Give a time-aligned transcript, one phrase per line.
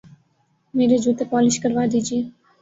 [0.73, 2.19] میرے جوتے پالش کروا دیجئے